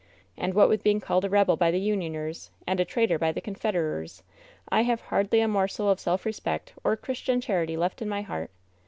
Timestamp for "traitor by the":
2.85-3.39